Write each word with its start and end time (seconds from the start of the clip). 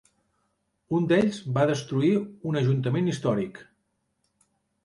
Un 0.99 1.03
d'ells 1.11 1.37
va 1.57 1.67
destruir 1.73 2.11
un 2.53 2.59
ajuntament 2.63 3.13
històric. 3.13 3.63